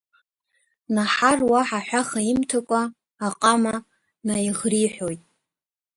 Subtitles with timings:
[0.93, 2.81] Наҳар уаҳа аҳәаха имҭакәа,
[3.27, 3.75] аҟама
[4.25, 5.21] наиӷриҳәоит.